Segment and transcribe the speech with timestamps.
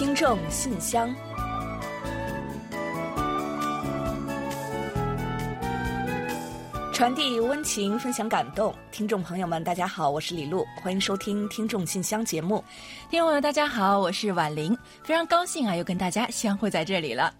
[0.00, 1.14] 听众信箱，
[6.90, 8.74] 传递温情，分享感动。
[8.90, 12.64] 听众朋友们，大家好，我是李璐，欢迎收听《听众信箱》节目。
[13.10, 17.34] 听众朋友，大家好，我是婉玲，非常高兴啊，又跟大家相会在这里了。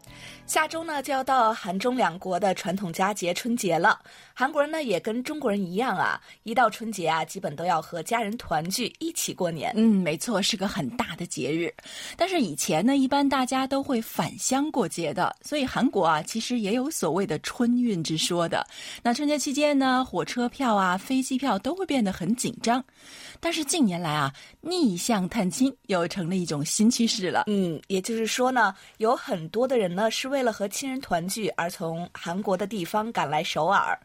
[0.46, 3.98] 下周呢就要到韩中两国的传统佳节春节了。
[4.35, 9.72] 韩国人呢也跟中国人一样啊，一到春节啊，基本都要和家人团聚，一起过年。
[9.76, 11.72] 嗯，没错，是个很大的节日。
[12.17, 18.67] 但是以前呢，一般大家都会返乡过节的，所以韩国啊，其实也有所谓的春运之说的。
[19.03, 22.82] 那春节期间呢，火车票啊、飞机票都会变得很紧张。
[23.40, 27.44] 但是近年来啊，逆向探亲又成了一种新趋势了。
[27.46, 33.98] 嗯，也就是说呢，有很多的人呢是为了和亲人团聚而从韩国的地方赶来首尔。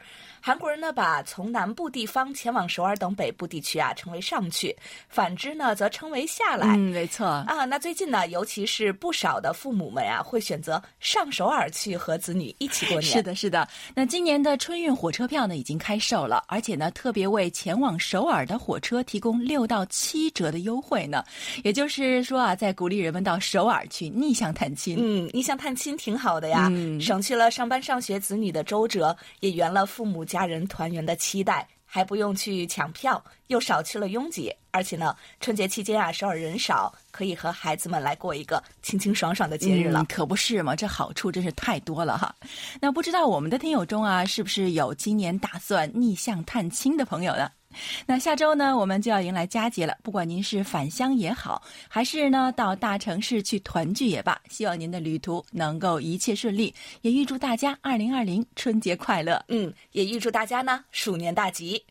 [0.46, 4.78] 韩国人呢，把从南部地方前往首尔等北部地区啊称为上去，
[5.10, 6.76] 反之呢则称为下来。
[6.76, 7.66] 嗯，没错啊。
[7.66, 13.12] 那最近呢，尤其是不少的父母们啊，会选择上首尔去和子女一起过年。
[13.12, 13.68] 是的，是的。
[13.96, 21.26] 那今年的春运火车票呢已经开售了，而且呢特别为前往首尔的火车提供六到七折的优惠呢。
[21.64, 24.96] 也就是说啊，在鼓励人们到首尔去逆向探亲。
[25.00, 34.54] 嗯，逆向探亲挺好的呀，省去了上班上学子女的周折，也圆了父母家家人团圆的期待，还不用去抢票，又少去了拥挤。
[34.72, 40.04] 而且呢，春节期间啊，首尔人少，可以和孩子们来过一个清清爽爽的节日了。
[40.10, 42.36] 可不是嘛，这好处真是太多了哈。
[42.82, 47.50] 那不知道我们的听友中啊，是不是有今年打算逆向探亲的朋友呢？
[48.06, 49.98] 那下周呢，我们就要迎来佳节了。
[50.04, 56.74] 不管您是返乡也好，还是呢到大城市去团聚也罢，希望您的旅途能够一切顺利。
[57.02, 59.44] 也预祝大家二零二零春节快乐。
[59.48, 61.84] 嗯，也预祝大家呢鼠年大吉。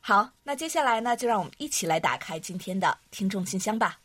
[0.00, 3.98] 好，那接下来呢，就让我们一起来打开今天的听众信箱吧。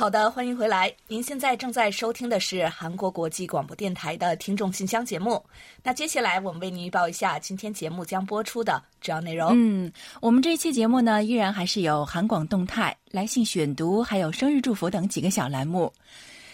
[0.00, 0.90] 好的，欢迎回来。
[1.08, 5.44] 您现在正在收听的是韩国国际广播电台的听众信箱节目。
[5.82, 9.50] 那接下来我们为您预报一下今天节目将播出的主要内容。
[9.52, 15.92] 嗯，我们这一期节目呢，依然还是有韩广动态、来信选读，还有生日祝福等几个小栏目。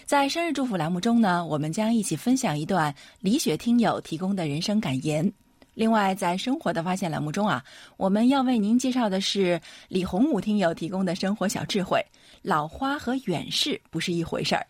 [0.03, 5.31] 在生日祝福栏目中呢，我们将一起分享一段李雪听友提供的人生感言。
[5.77, 7.63] 另外，在生活的发现栏目中啊，
[7.97, 12.03] 我们要为您介绍的是李洪武听友提供的生活小智慧。
[12.41, 14.65] 老花和远视不是一回事儿。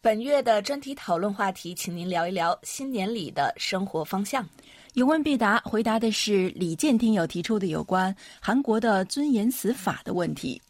[0.00, 4.48] 本月的专题讨论话题，请您聊一聊新年里的生活方向。
[4.94, 10.62] 有问必答，回答的是李健听友提出的有关韩国的尊严死法的问题。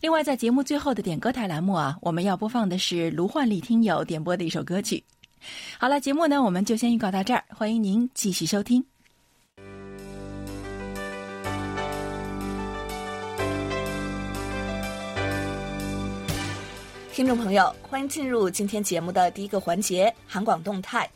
[0.00, 5.04] 另外，在节目最后的点歌台栏目啊，我们要播放的是卢焕丽听友点播的一首歌曲。
[5.78, 8.82] 好了，节目呢，我们就先预告到这儿，欢迎您继续收听。
[17.16, 21.10] 听众朋友，欢迎进入今天节目的第一个环节——韩广动态。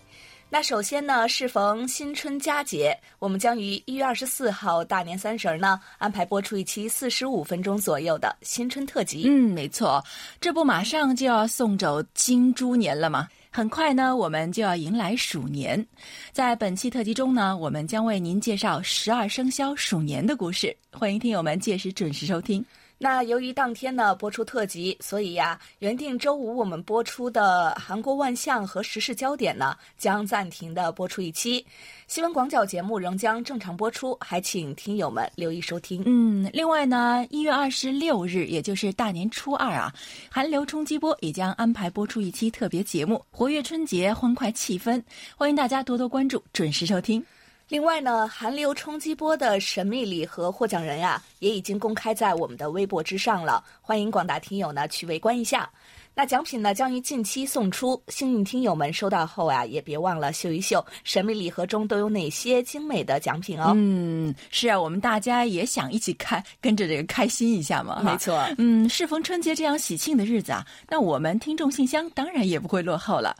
[0.48, 9.24] 那首先呢，适逢新春佳节，我们将于一月二十四号大年三十儿呢，安排播出一期四十五分钟左右的新春特辑。
[9.26, 10.02] 嗯，没错，
[10.40, 13.28] 这不马上就要送走金猪年了吗？
[13.50, 15.86] 很快呢，我们就要迎来鼠年。
[16.32, 20.74] 在本期特辑中呢，我们将为您介绍十二生肖鼠年的故事。
[20.92, 22.64] 欢迎听友们届时准时收听。
[23.02, 31.64] 那由于当天呢播出特辑，所以呀，原定周五我们播出的韩国万象和时事焦点呢，将暂停的播出一期。
[32.06, 36.02] 新闻广角节目仍将正常播出，还请听友们留意收听。
[36.04, 39.90] 嗯，另外呢，一月二十六日，也就是大年初二啊，
[40.30, 45.02] 韩流冲击波也将安排播出一期特别节目，活跃春节欢快气氛，
[45.38, 47.24] 欢迎大家多多关注，准时收听。
[47.70, 55.70] 另外呢，韩流冲击波的神秘礼盒获奖人呀，也已经公开在我们的微博之上了，欢迎广大听友呢去围观一下。
[56.20, 63.72] 那奖品呢将于近期送出，幸运听友们收到后啊，也别忘了秀一秀神秘礼盒中都有哪些精美的奖品哦。
[63.74, 68.02] 嗯，是啊，我们大家也想一起开，跟着这个开心一下嘛。
[68.04, 73.34] 没错，嗯，适逢春节这样喜庆的日子啊，那我们听众信箱当然也不会落后了。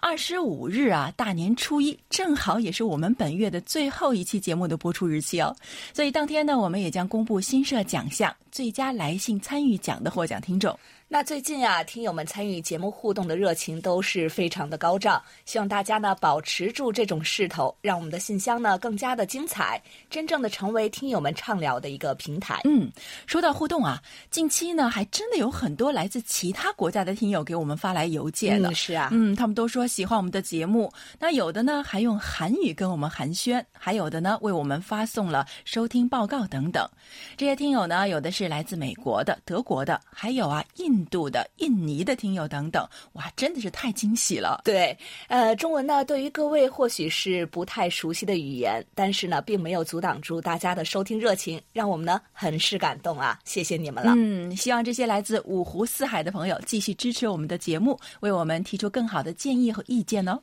[0.00, 5.56] 二十五日啊，大年初一正好也是我们本月的最后一期节目的播出日期哦，
[5.94, 10.78] 所以当天呢，我们也将公布新设奖项最佳来信参与奖的获奖听众。
[11.10, 22.60] 那最近啊，听友们参与节目互动的热情都是非常的高涨，希望大家呢保持住这种势头，让我们的信箱呢更加的精彩，真正的成为听友们畅聊的一个平台。
[22.64, 22.92] 嗯，
[23.26, 28.74] 说到互动啊，近期呢还真的有很多来自其他国家的听友给我们发来邮件了。
[28.74, 36.86] 是啊，嗯，他们都说喜欢我们的节目，那有的呢还用韩语跟我们寒暄，还有的呢为我们发送了收听报告等等。
[37.34, 42.86] 这些听友呢，有的是来自美国的、德国的，还有啊印度的、印尼的听友等等。
[43.14, 44.60] 哇，真的是太惊喜了！
[44.64, 44.96] 对，
[45.28, 53.38] 呃，中文呢对于各位或许是不太熟悉的语言，但是呢并没有阻挡住大家的收听热情，让我们呢很是感动啊！
[53.44, 54.14] 谢谢你们了。
[54.16, 60.40] 嗯，希望这些来自五湖四海的朋友继续支持我们的节目，为我们提出更好的建议和意见哦。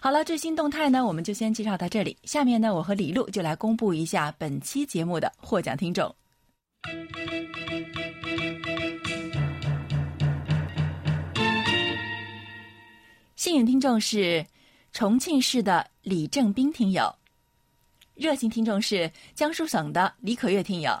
[0.00, 2.16] 好了，最新动态呢，我们就先介绍到这里。
[2.24, 6.12] 下面呢，我和李璐就来公布一下本期节目的获奖听众。
[13.44, 14.46] 幸运听众是
[14.90, 17.14] 重庆市的李正斌听友，
[18.14, 20.98] 热心听众是江苏省的李可月听友。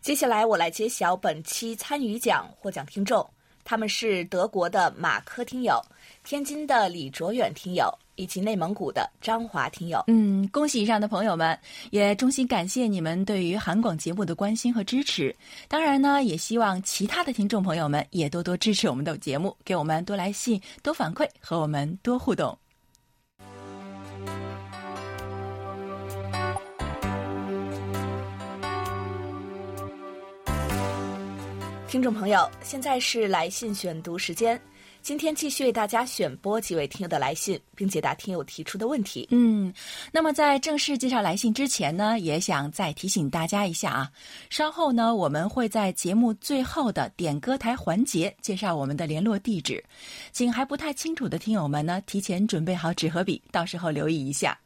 [0.00, 3.24] 接下来我来揭晓本期参与奖获奖听众，
[3.62, 5.80] 他们是德国的马科听友、
[6.24, 10.02] 天津的李卓远听友以及内蒙古的张华听友。
[10.06, 11.58] 嗯，恭喜以上的朋友们，
[11.90, 15.34] 也衷心感谢你们对于韩广节目的关心和支持。
[15.68, 22.56] 当然呢，也希望其他的听众朋友们也多多支持我们的节目，给我们多来信、多反馈，和我们多互动。
[31.86, 34.60] 听众朋友，现在是来信选读时间。
[35.04, 39.28] 今天继续为大家选播几位听友的来信，并解答听友提出的问题。
[39.30, 39.70] 嗯，
[40.10, 44.10] 那么在正式介绍来信之前呢，也想再提醒大家一下啊，
[44.48, 49.84] 稍后呢，我们会在节目最后的点歌台环节介绍我们的联络地址，
[50.32, 54.58] 请还不太清楚的听友们呢，提前准备好纸和笔，到时候留意一下。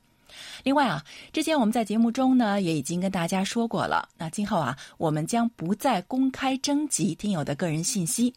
[0.63, 8.33] 另外啊，之前我们在节目中呢也已经跟大家说过了，那今后啊，我们将不再公开征集听友的个人信息。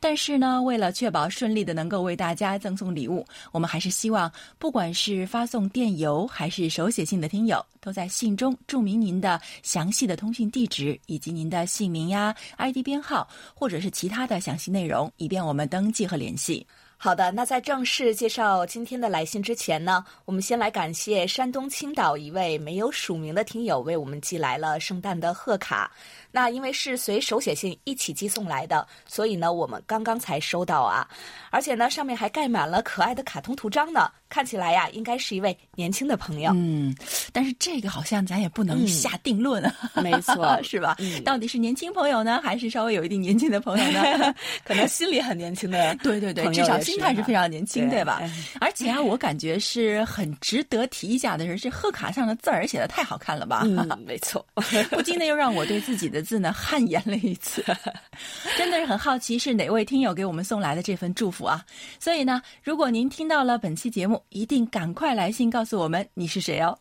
[0.00, 16.66] 但是呢，为了确保顺利的能够为大家赠送礼物，我们还是希望，不管是发送电邮还是手写信的听友，都在信中注明您的详细的通讯地址以及您的姓名呀、ID 编号或者是其他的详细内容，以便我们登记和联系。
[16.98, 25.92] 好的，那在正式介绍今天的来信之前呢，我们先来感谢山东青岛一位没有署名的听友为我们寄来了圣诞的贺卡。
[26.36, 31.08] 那因为是随手写信一起寄送来的，所以呢，我们刚刚才收到啊，
[31.48, 36.52] 而且呢，上面还盖满了可爱的卡通图章呢，看起来呀，应该是一位年轻的朋友。
[36.54, 36.94] 嗯，
[37.32, 39.74] 但是这个好像咱也不能下定论啊。
[40.04, 40.94] 没错，是吧？
[41.24, 44.34] 到底是年轻朋友呢，还是稍微有一定年纪的朋友呢？
[44.62, 48.20] 可能心里很年轻的，对对对，至少心态是非常年轻，对吧？
[48.60, 53.62] 而且啊，我感觉是很值得提一下的是，这贺卡上的字儿写的太好看了吧？
[53.64, 54.44] 嗯，没错，
[54.92, 56.25] 不禁的又让我对自己的。
[56.26, 57.64] 字呢汗颜了一次，
[58.58, 61.64] 真的是很好奇是哪位听友给我们送来的这份祝福啊！
[62.00, 66.76] 所以呢，如果您听到了本期节目，一定赶快来信告诉我们你是谁哦。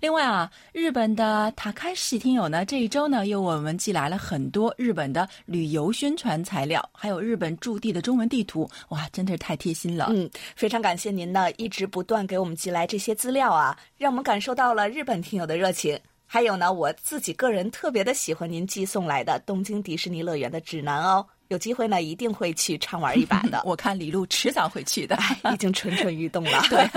[0.00, 10.08] 另外啊，日本的塔开西听友呢，这一周呢又为我们寄来了很多日本的旅游宣传材料，还有日本驻地的中文地图，哇，真的是太贴心了。
[10.10, 15.96] 嗯，非常感谢您呢，一直不断给我们寄来这些资料啊，让我们感受到了日本听友的热情。
[16.32, 23.60] 还有呢，我自己个人特别的喜欢您寄送来的东京迪士尼乐园的指南哦，有机会呢一定会去畅玩一把的。
[23.66, 25.18] 我看李璐迟早会去的，
[25.52, 26.62] 已经蠢蠢欲动了。
[26.70, 26.88] 对，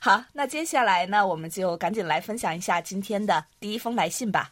[0.00, 4.50] 好，那接下来呢，我们就赶紧来分享一下今天的第一封来信吧。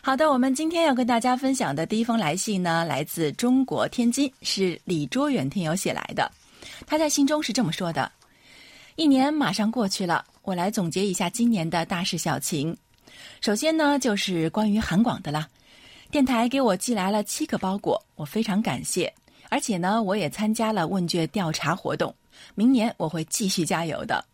[0.00, 6.28] 好的，我们今天要跟大家分享的第一封来信呢，来自中国天津，是李卓远听友写来的。
[6.88, 8.10] 他在信中是这么说的：
[8.96, 12.76] 一年马上过去了，我来总结一下今年的大事小情。
[13.40, 15.48] 首先呢，就是关于韩广的啦。
[16.10, 19.12] 电台给我寄来了七个包裹，我非常感谢。
[19.48, 22.14] 而且呢，我也参加了问卷调查活动。
[22.54, 24.24] 明年我会继续加油的。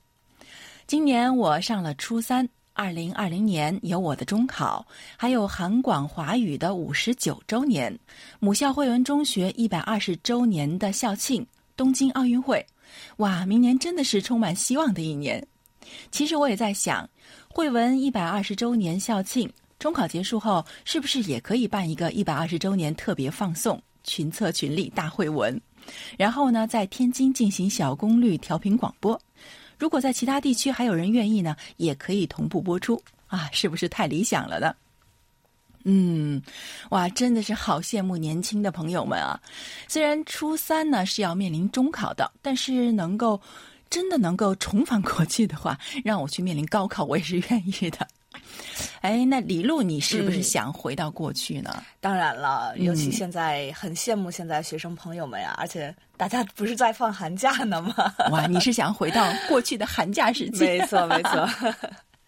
[0.86, 7.96] 今年我上了初三，二零二零年有我的中考，还有韩广华语的五十九周年，
[8.40, 12.64] 母校汇文中学一百二十周年的校庆，东京奥运会。
[13.18, 15.46] 哇，明年真的是充满希望的一年。
[16.10, 17.08] 其实我也在想。
[17.58, 19.50] 汇文一百二十周年校庆，
[19.80, 23.82] 中考结束后，是不是也可以办一个一百二十周年特别放送？
[24.04, 25.60] 群策群力大会文，
[26.16, 29.20] 然后呢，在天津进行小功率调频广播。
[29.76, 33.50] 如果在其他地区还有人愿意呢，也可以同步播出啊！
[33.52, 34.72] 是不是太理想了呢？
[35.82, 36.40] 嗯，
[36.90, 39.40] 哇，真的是好羡慕年轻的朋友们啊！
[39.88, 43.40] 虽然初三呢是要面临中考的，但是能够。
[43.90, 48.06] 真的能够重返过去的话， 让我去面临高考，我也是愿意的。
[49.00, 51.82] 哎，那李璐，你是不是想回到过去呢？
[52.00, 58.14] 当然了，尤其现在很羡慕现在学生朋友们呀，而且大家不是在放寒假呢吗？
[58.30, 60.64] 哇，你是想回到过去的寒假时期？
[60.64, 61.48] 没错，没错。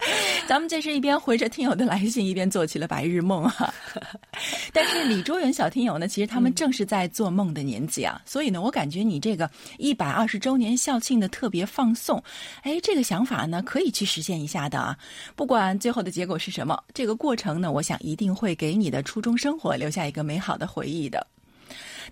[0.48, 3.74] 咱们这是一边回着听友的来信，一边做起了白日梦啊！
[4.72, 12.22] 但是李卓元小听友呢，其实他们正是在做梦的年纪啊，所以呢，我感觉你这个一百二十周年校庆的特别放送，
[12.62, 14.96] 哎，这个想法呢，可以去实现一下的啊！
[15.36, 21.26] 不管最后的结果是什么，这个过程呢，我想一定会给你的初中生活留下一个美好的回忆的。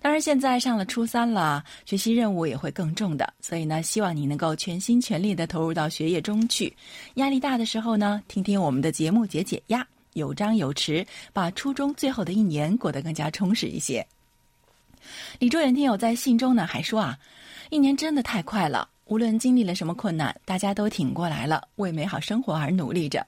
[0.01, 6.73] 当然，现在上了初三了，学习任务也会更重的，所以呢，希望你能够全心全力的投入到学业中去。
[7.15, 14.05] 压力大的时候呢，听听我们的节目解解压，有张有弛，把初中最后的一年过得更加充实一些。
[15.37, 17.17] 李卓远听友在信中呢还说啊，
[17.69, 23.25] 一年真的太快了，无论经历了什么困难，大家都挺过来了，为美好生活而努力着。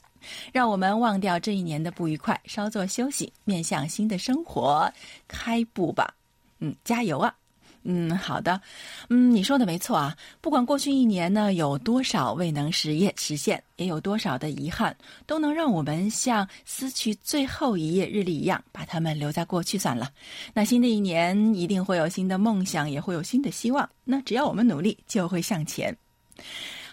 [0.54, 4.90] 让我们忘掉这一年的不愉快，稍作休息，面向新的生活
[5.28, 6.14] 开步吧。
[6.62, 7.36] 嗯，加油啊！
[7.84, 8.62] 嗯，好的。
[9.10, 10.16] 嗯，你说的没错啊。
[10.40, 20.12] 不管过去一年呢有多少未能实业实现，也有多少的遗憾，都能让我们像撕去最后一页日历一样，把它们留在过去算了。
[20.54, 23.90] 那新的一年一定会有新的梦想，也会有新的希望。
[24.04, 25.98] 那只要我们努力，就会向前。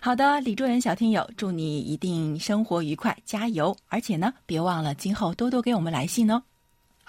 [0.00, 3.76] 好的，李卓元小听友，祝你一定生活愉快，加油！
[3.88, 6.42] 而且呢，别忘了今后多多给我们来信哦。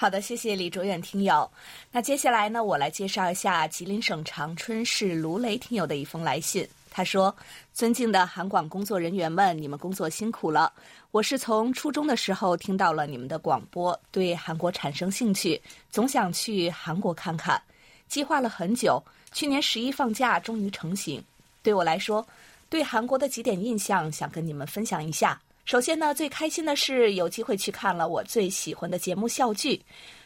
[0.01, 1.51] 好的，谢谢李卓远听友。
[1.91, 6.65] 那接下来呢，我来介绍一下吉林省长春市卢雷听友的一封来信。
[6.89, 7.36] 他说
[7.75, 10.72] ：“尊敬的韩广工作人员们，你们工作辛苦了。
[11.12, 17.62] 我是从初中的时候听到了你们的广播，对韩国产生兴趣，总想去韩国看看，
[18.08, 19.03] 计划了很久。
[19.34, 21.22] 去年十一放假终于成行。
[21.62, 22.25] 对我来说，
[22.70, 25.38] 对韩国的几点印象想跟你们分享一下。”
[25.70, 29.80] 首先呢，最开心的是有机会去看了我最喜欢的节目笑剧，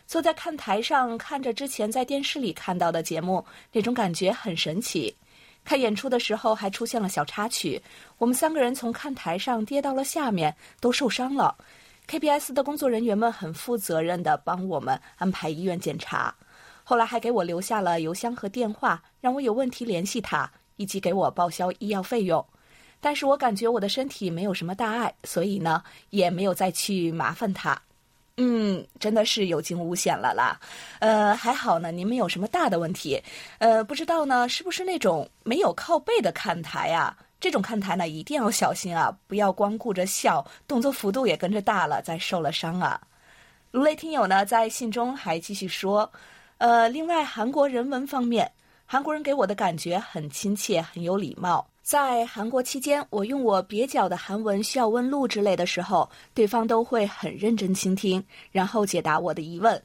[0.08, 5.14] 坐在看台上看着之前在电视里看到的节目，那种感觉很神奇。
[5.66, 7.84] 看演出的时候还出现了小插曲，
[8.18, 11.54] 我们三个人从看台上跌到了下面，都受伤了。
[12.08, 16.34] KBS 的工作人员们很负责任的帮我们安排医院检查，
[16.86, 22.46] 后来还给我留下了邮箱和电话，让我有问题联系他，以及给我报销医药费用。
[23.04, 27.78] 但是我感觉我的身体没有什么大碍，所以呢，也没有再去麻烦他。
[28.38, 30.58] 嗯，真的是有惊无险了啦。
[31.00, 33.22] 呃，还好呢，您没有什么大的问题。
[33.58, 37.14] 呃，不知道呢，是不是那种没有靠背的看台啊？
[37.42, 43.00] 这种看台呢，一定要小心啊，不要光顾着笑，动作幅度也跟着大了，再受了伤啊。
[43.72, 46.10] 卢雷听友呢，在信中还继续说，
[46.58, 48.50] 呃，另外韩国人文方面，
[48.86, 51.68] 韩国人给我的感觉很亲切，很有礼貌。
[51.84, 58.24] 在韩国期间，我用我蹩脚的韩文需要问路之类的时候，对方都会很认真倾听，
[58.54, 59.84] 然后解答我的疑问。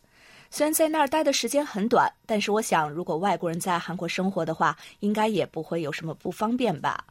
[0.48, 7.04] 虽然在那儿待的时间很短，但是我想，如果外国人在韩国生活的话，应该也不会有什么不方便吧。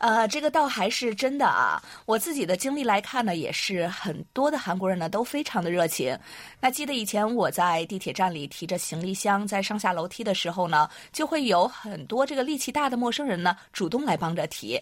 [0.00, 1.80] 呃，这个倒还是真的啊。
[2.06, 6.18] 我自己的经历来看呢，也是很多的韩国人呢都非常的热情。
[6.58, 14.80] 那记得以前我在地铁站里提着行李箱在上下楼梯的时候呢，就会有很多这个力气大的陌生人呢主动来帮着提。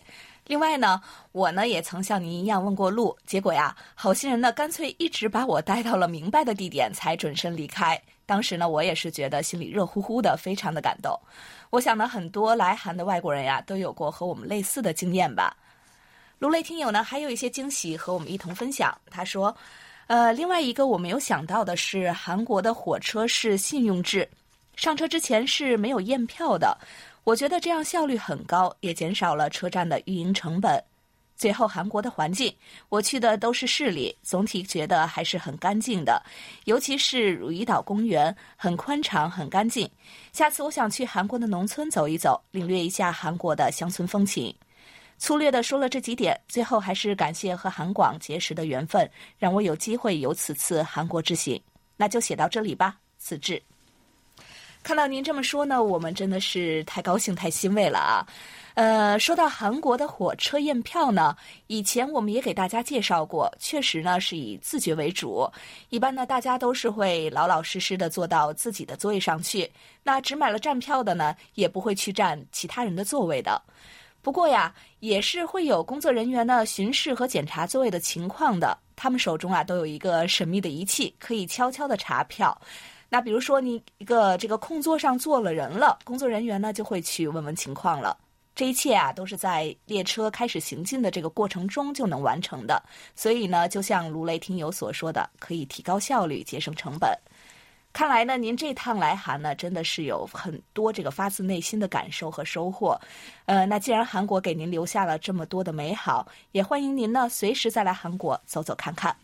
[0.48, 1.00] 另外呢，
[1.32, 8.00] 我呢也曾像您一样问过路，结果呀，好心人呢干脆一直把我带到了明白的地点才转身离开。
[8.24, 11.18] 当时呢，我也是觉得心里热乎乎的，非常的感动。
[11.68, 15.54] 我想呢，很多来韩的外国人呀，都有过和我们类似的经验吧。
[16.38, 18.96] 卢雷听友呢，还有一些惊喜和我们一同分享。
[19.10, 19.54] 他说
[20.08, 24.26] ：“呃，另外一个我没有想到的是，韩国的火车是信用制，
[24.76, 26.78] 上车之前是没有验票的。
[27.24, 30.82] 我觉得这样效率很高，也减少了车站的运营成本。”
[31.38, 32.52] 最后，韩国的环境，
[32.88, 36.20] 我去的都是市里，总体觉得还是很干净的，
[36.64, 39.88] 尤其是汝矣岛公园，很宽敞，很干净。
[40.32, 44.52] 下次我想去韩国的农村走一走，领略一下韩国的乡村风情。
[45.16, 49.08] 粗略的说了这几点，最后还是感谢和韩广结识的缘分，
[49.38, 51.60] 让我有机会有此次韩国之行。
[51.96, 53.62] 那就写到这里吧，此致。
[54.88, 58.26] 看到您这么说呢，我们真的是太高兴、太欣慰了啊！
[58.72, 65.46] 呃，说到韩国的火车验票呢，以前我们也给大家介绍过，确实呢是以自觉为主。
[65.90, 69.70] 一般呢，大家都是会老老实实的坐到自己的座位上去。
[70.02, 73.60] 那只买了站票的呢，也不会去占其他人的座位的。
[74.22, 78.74] 不过呀，也是会有工作人员呢巡视和检查座位的情况的。
[78.96, 82.58] 他们手中啊都有一个神秘的仪器，可以悄悄的查票。
[83.08, 88.16] 那比如说你一个这个空座上坐了人了，工作人员呢就会去问问情况了。
[88.54, 92.82] 这一切啊，都是在列车开始行进的这个过程中就能完成的。
[93.14, 97.16] 所以呢，就像卢雷听友所说的，可以提高效率，节省成本。
[97.92, 103.00] 看来呢，您这趟来韩呢，真的是有很多这个发自内心的感受和收获。
[103.46, 109.16] 呃，那既然韩国给您留下了这么多的美好，也欢迎您呢随时再来韩国走走看看。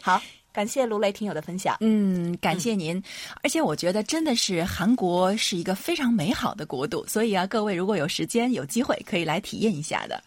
[0.00, 0.20] 好。
[0.52, 1.76] 感谢卢雷听友的分享。
[1.80, 3.02] 嗯，感谢您。
[3.42, 10.22] 而且我觉得真的是韩国是一个非常美好的国度，所以啊，各位如果有时间有机会可以来体验一下的。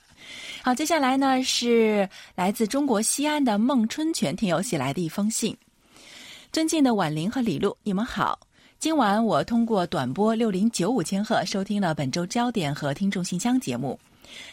[0.62, 5.56] 好，接下来呢是来自中国西安的孟春全听友写来的一封信。
[6.52, 8.40] 尊敬的婉玲和李璐，你们好。
[8.80, 14.00] 今晚我通过短波六零九五千赫收听了本周焦点和听众信箱节目，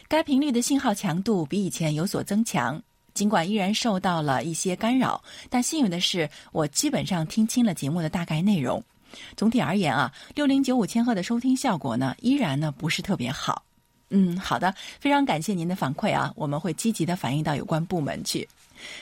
[0.08, 2.80] 该频率的信号强度比以前有所增强。
[3.14, 8.82] 尽管依然受到了一些干扰，但幸运的是，我基本上听清了节目的大概内容。
[9.36, 13.62] 总体而言啊，六零九五千赫的收听效果呢，依然呢不是特别好。
[14.10, 18.48] 嗯，好的，非常感谢您的反馈啊，我们会积极的反映到有关部门去。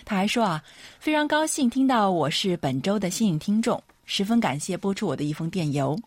[0.04, 0.62] 他还说啊，
[0.98, 5.98] 非常高兴听到我是本周的幸运听众，十分感谢播出我的一封电邮。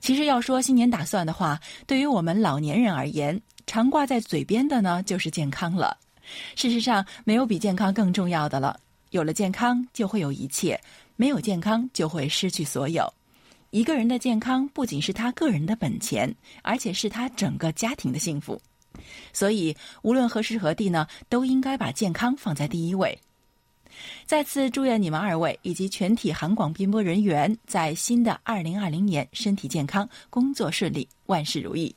[0.00, 5.96] 其实要说新年打算的话，对于我们老年人而言，常挂在嘴边的呢就是健康了。
[6.54, 8.78] 事实上，没有比健康更重要的了。
[9.10, 10.74] 有了健康，就会有一切；
[11.16, 13.12] 没有健康，就会失去所有。
[13.70, 18.60] 一个人的健康不仅是他个人的本钱，而且是他整个家庭的幸福。
[19.32, 23.18] 所以，无论何时何地呢，都应该把健康放在第一位。
[24.26, 31.94] 再次祝愿你们二位以及全体韩广编播人员在新的二零二零年身体健康，工作顺利，万事如意。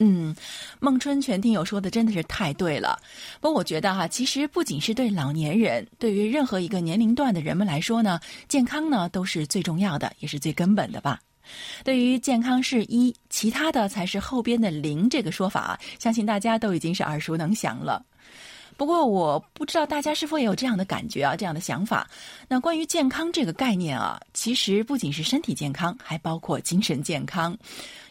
[0.00, 0.34] 嗯，
[0.78, 2.98] 孟春全听友说的真的是太对了。
[3.40, 11.20] 不过我觉得哈，其实不仅是对老年人，对于任何一个年龄段的人们来说呢，健康呢都是最重要的，也是最根本的吧。
[11.82, 18.04] 对于健康是一，其他的才是后边的零这个说法，相信大家都已经是耳熟能详了。
[18.78, 22.08] 不过我不知道大家是否也有这样的感觉啊，这样的想法。
[22.46, 27.58] 那关于健康这个概念啊，其实不仅是身体健康，还包括精神健康。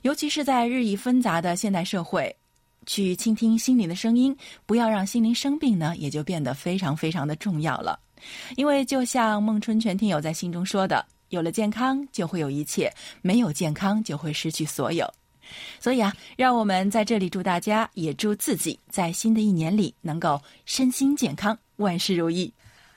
[0.01, 2.35] 尤其是在日益纷杂的现代社会，
[2.85, 7.97] 去倾听心灵的声音，不要让心灵生病呢，也就变得非常非常的重要了。
[8.57, 12.89] 因为就像孟春全听友在信中说的：“有了健康，就会有一切；
[13.21, 15.09] 没有健康，就会失去所有。”
[15.79, 22.53] 所以啊，让我们在这里祝大家，也祝自己在新的一年里能够身心健康，万事如意。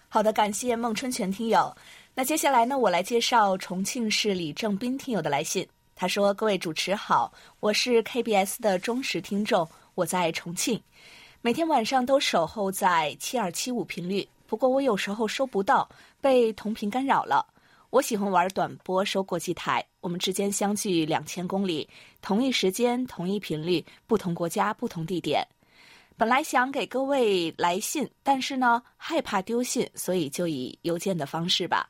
[0.08, 1.74] 好的，感谢孟春全听友。
[2.14, 5.66] 那接下来呢，我来介绍重庆市李正斌听友的来信。
[5.94, 10.82] 他说：“各位主持好，我是 KBS 的忠实听众，我在重庆，
[11.42, 14.26] 每天晚上都守候在七二七五频率。
[14.46, 15.88] 不过我有时候收不到，
[16.20, 17.46] 被同频干扰了。
[17.90, 21.88] 我喜欢玩短波收国际台，我们之间相距两千公里。”
[22.22, 25.46] 同一时间、同一频率、不同国家、不同地点。
[26.16, 31.88] 本来想给各位来信，但是呢，害怕丢信，所以就以邮件的方式吧。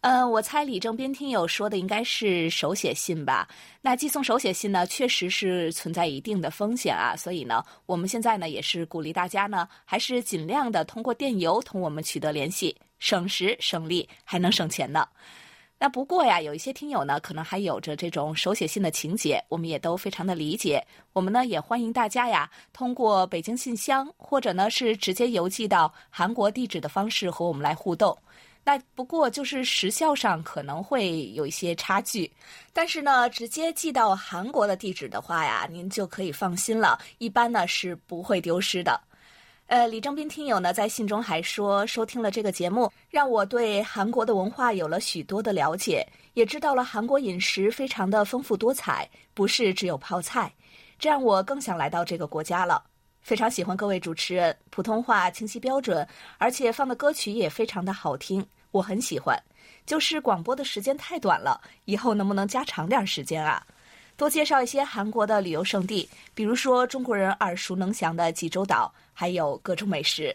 [0.00, 3.48] 呃，我猜李正斌听友说的应该是手写信吧？
[3.82, 7.16] 那寄送手写信呢，确实是存在一定的风险啊。
[7.16, 15.08] 所以呢，我们现在呢也是鼓励大家呢，还是尽量的通过电邮同我们取得联系，省时省力，还能省钱呢。
[15.80, 20.84] 那不过呀，有一些听友呢，可能还有着这种手写信的情节，我们也都非常的理解。
[21.12, 28.16] 我们呢也欢迎大家呀，通过北京信箱或者呢是直接邮寄到韩国地址的方式和我们来互动。
[28.64, 32.30] 那不过就是时效上可能会有一些差距，
[32.72, 39.00] 但是呢，直接寄到韩国的地址的话呀，您就可以放心了，一般呢是不会丢失的。
[39.68, 50.50] 呃，李正斌听友呢在信中还说，收听了这个节目，让我对韩国的文化有了许多的了解，也知道了韩国饮食非常的丰富多彩，不是只有泡菜，
[50.98, 52.82] 这让我更想来到这个国家了。
[53.20, 59.38] 非常喜欢各位主持人，普通话清晰标准，而且放的歌曲也非常的好听，我很喜欢。
[59.84, 63.62] 就是广播的时间太短了，以后能不能加长点时间啊？
[64.18, 70.34] 多介绍一些韩国的旅游胜地，比如说中国人耳熟能详的济州岛，还有各种美食。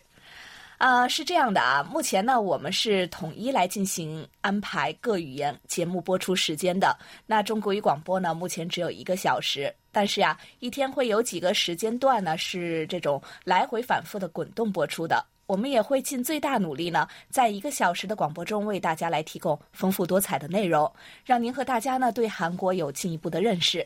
[0.78, 6.98] 啊，是这样的啊，目前呢，我们是统一来进行安排各语言节目播出时间的。
[7.26, 15.26] 那中国语广播呢，目前只有一个小时，但是呀，一天会有几个时间段呢，是这种来回反复的滚动播出的。
[15.46, 20.92] 我们也会尽最大努力呢，在一个小时的广播中为大家来提供丰富多彩的内容，
[21.26, 23.86] 让您和大家呢对韩国有进一步的认识。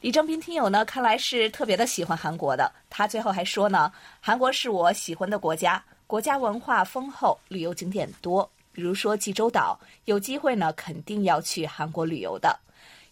[0.00, 2.72] 李正斌听友呢，看来是特别的喜欢韩国的。
[2.90, 12.58] 他最后还说呢，韩国是我喜欢的国家，国家文化丰厚，旅游景点多，比如说济州岛，有机会呢肯定要去韩国旅游的。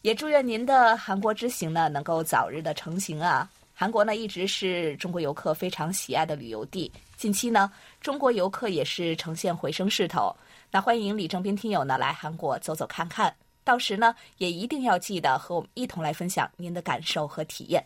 [0.03, 3.49] 也祝愿您的韩国之行呢能够早日的成行啊！
[3.75, 10.35] 韩国呢一直是中国游客非常喜爱的旅游地，近期呢中国游客也是呈现回升势头。
[10.71, 13.31] 那欢迎李正斌听友呢来韩国走走看看，
[13.63, 17.85] 到时呢也一定要记得和我们一同来分享您的感受和体验。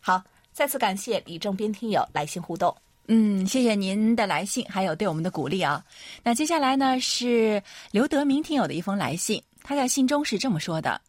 [0.00, 0.20] 好，
[0.52, 2.74] 再次感谢李正斌听友来信互动。
[3.06, 5.84] 嗯，谢谢您的来信，还有对我们的鼓励啊。
[6.24, 11.00] 那接下来呢是刘德明听友的一封来信，他在信中是这么说的：“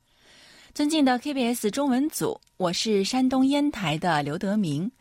[0.76, 4.92] 尊敬的 KBS 中文组，我是山东烟台的刘德明。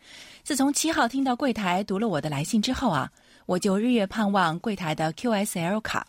[0.43, 3.09] 自从七号听到柜台读了我的来信之后啊，
[3.45, 6.05] 我就日月盼望柜台的 QSL 卡。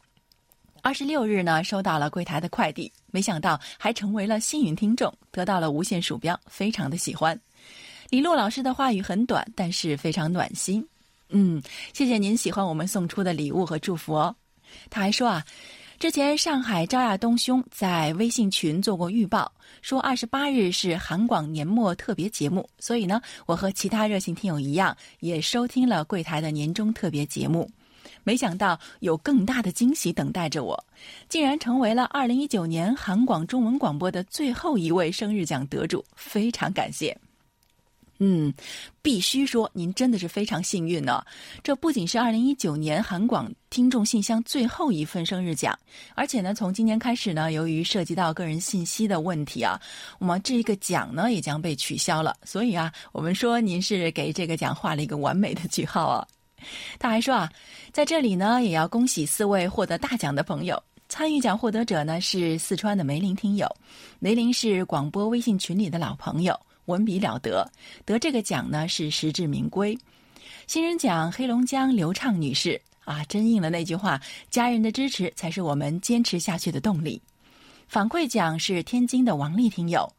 [0.83, 7.39] 二十六日呢收到了柜台的快递，没想到还成为了幸运听众，得到了无线鼠标，非常的喜欢。”
[8.11, 10.85] 李璐老师的话语很短，但是非常暖心。
[11.29, 14.35] 嗯，谢谢您喜欢我们送出的礼物和祝福哦。
[14.91, 15.45] 他还说啊，
[15.99, 27.71] 之前上海赵亚东兄在微信群做过预报，说二十八日是韩广年末特别节目，所以呢，我和其他热心听友一样，也收听了柜台的年终特别节目。
[28.23, 30.85] 没想到有更大的惊喜等待着我，
[31.29, 37.17] 竟然成为了二零一九年韩广中文广播的最后一位生日奖得主，非常感谢。
[38.27, 38.51] 嗯，
[39.03, 41.23] 必须说您真的是非常幸运呢。
[41.63, 45.79] 这不仅是二零一九年韩广听众信箱最后一份生日奖，
[46.15, 49.79] 而且呢，从今年开始呢，由于涉及到个人信息的问题啊，
[50.19, 52.35] 我们这个奖呢也将被取消了。
[52.45, 56.27] 所以啊，我们说您是给这个奖画了一个完美的句号啊。
[56.99, 57.53] 他还说啊，
[57.93, 60.83] 在这里呢，也要恭喜四位获得大奖的朋友。
[61.11, 63.69] 参与奖获得者呢是四川的梅林听友，
[64.19, 66.59] 梅林是广播微信群里的老朋友。
[66.87, 67.71] 文笔了得，
[68.05, 69.97] 得这个奖呢是实至名归。
[70.67, 74.21] 新人奖黑龙江刘畅女士啊，真应了那句话：
[74.51, 77.21] 家人的支持才是我们坚持下去的动力。
[77.87, 80.11] 反馈奖是天津的王丽听友，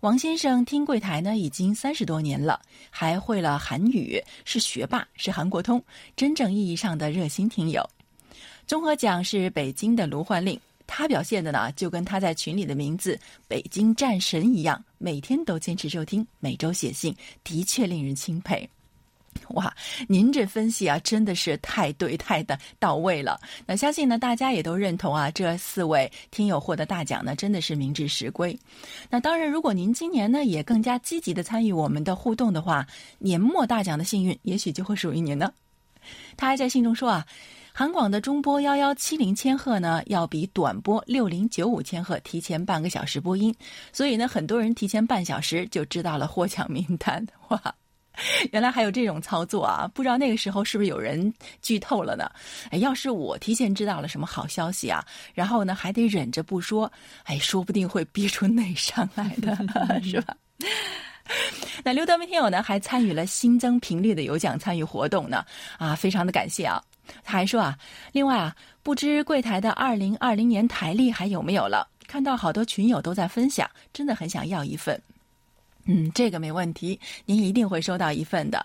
[0.00, 5.82] 王先生听柜台呢已经三十多年了，还会了韩语，是学霸，是韩国通，
[6.16, 7.88] 真正意义上的热心听友。
[8.66, 10.58] 综合奖是北京的卢焕令。
[10.86, 13.18] 他表现的呢，就跟他在群里的名字
[13.48, 18.68] “北京战神”一样，每天都坚持收听，每周写信，的确令人钦佩。
[19.48, 19.74] 哇，
[20.06, 23.40] 您这分析啊，真的是太对、太的到位了。
[23.66, 28.56] 那相信呢，大家也都认同啊，这四位听友获得大奖呢，真的是名至实归。
[29.10, 32.86] 那当然，如果您今年呢，也更加积极的参与我们的互动的话，
[33.18, 35.52] 年末大奖的幸运也许就会属于您呢。
[36.36, 37.26] 他还在信中说啊。
[37.76, 43.52] 韩广的中波幺幺七零千赫呢，要比短波六零九五千赫提前半个小时播音，
[43.92, 47.26] 所以呢，很多人提前半小时就知道了获奖名单。
[47.48, 47.60] 哇，
[48.52, 49.90] 原来还有这种操作啊！
[49.92, 52.30] 不知道那个时候是不是有人剧透了呢？
[52.70, 56.88] 哎，要是我提前知道了什么好消息啊，然后呢还得忍着不说，
[57.24, 59.52] 哎，说不定会憋出内伤来的，
[60.00, 60.36] 是吧？
[61.82, 65.44] 那刘德明听友呢，还参与了新增频率的有奖参与活动呢，
[65.76, 66.80] 啊，非常的感谢啊！
[67.22, 67.78] 他还说啊，
[68.12, 71.88] 另外啊，不知柜台的二零二零年台历还有没有了？
[72.06, 75.00] 看到好多群友都在分享，真的很想要一份。
[75.86, 78.64] 嗯，这个没问题，您一定会收到一份的。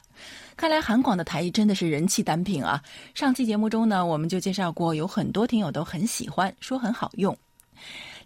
[0.55, 2.81] 看来韩广的台历真的是人气单品啊！
[3.13, 7.37] 上期节目中呢，我们就介绍过，有很多听友都很喜欢，说很好用。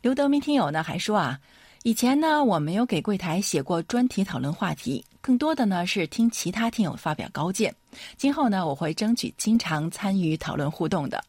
[0.01, 1.39] 刘德明听友呢还说啊。
[1.83, 7.75] 以前呢，我没有给柜台写过专题讨论话题，更多的呢是听其他听友发表高见。
[8.15, 11.21] 今后呢，我会争取经常参与讨论互动的。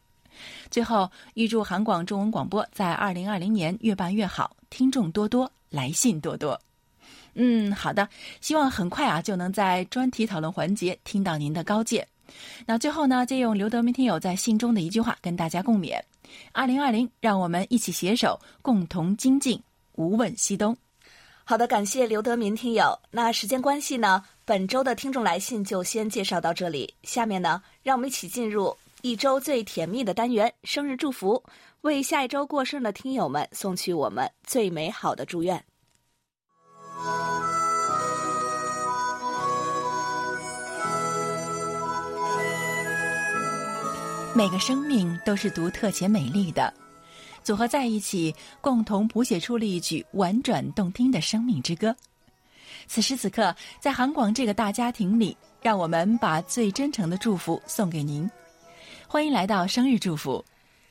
[0.71, 6.57] 最后，预祝韩广中文广播在二零二零年越办越好，听众多多，来信多多。
[7.33, 8.07] 嗯，好的，
[8.39, 12.07] 希望很快啊就能在专题讨论环节听到您的高见。
[12.65, 15.99] 那最后呢，借用刘德明听友在信中的一句话跟大家共勉：
[16.53, 19.61] 二零二零，让我们一起携手，共同精进。
[19.95, 20.75] 无问西东，
[21.43, 22.99] 好的，感谢刘德民听友。
[23.11, 26.93] 那时间关系呢，本周的听众来信就先介绍到这里。
[27.03, 31.43] 下面呢，让我们一起进入一周最甜蜜的单元——生日祝福，
[31.81, 35.63] 为下一周过生日的听友们送去我们最美好的祝愿。
[44.33, 46.73] 每个生命都是独特且美丽的。
[47.45, 51.95] 组合在一起，共同谱写出了一曲婉转动听的生命之歌。
[52.87, 58.27] 此时此刻，在韩广这个大家庭里，让我们把最真诚的祝福送给您。
[59.07, 60.43] 欢迎来到生日祝福。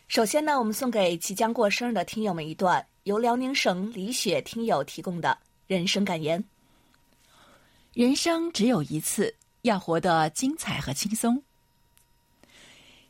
[0.07, 5.37] 首先呢，我们送给即将过生日的听友们一段由辽宁省李雪听友提供的
[5.67, 6.43] 人生感言：
[7.95, 11.43] 人生只有一次，要活得精彩和轻松。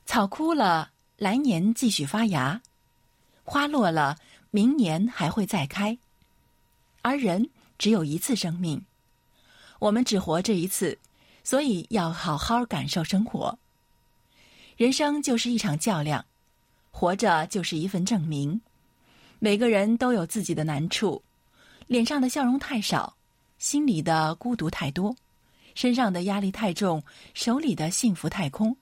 [0.07, 2.63] 草枯了，来年继续发芽。
[3.45, 4.17] 花落了，
[4.51, 5.99] 明年还会再开；
[7.03, 8.85] 而人只有一次生命，
[9.79, 10.99] 我们只活这一次，
[11.43, 13.59] 所以要好好感受生活。
[14.77, 16.25] 人生就是一场较量，
[16.91, 18.61] 活着就是一份证明。
[19.39, 21.23] 每个人都有自己的难处，
[21.87, 23.15] 脸上的笑容太少，
[23.59, 25.15] 心里的孤独太多，
[25.75, 27.03] 身上的压力太重，
[27.35, 28.75] 手里的幸福太空。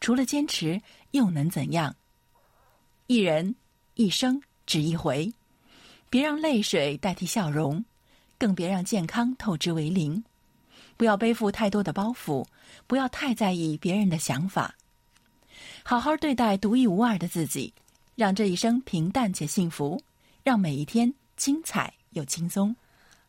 [0.00, 0.82] 除了坚持，
[1.12, 1.96] 又能怎样？
[3.06, 3.54] 一人
[3.96, 5.32] 一生只一回，
[6.10, 7.82] 别让泪水代替笑容，
[8.36, 10.22] 更别让健康透支为零。
[10.98, 12.46] 不要背负太多的包袱，
[12.86, 14.74] 不要太在意别人的想法。
[15.82, 17.72] 好好对待独一无二的自己，
[18.14, 19.98] 让这一生平淡且幸福，
[20.42, 22.76] 让每一天精彩又轻松。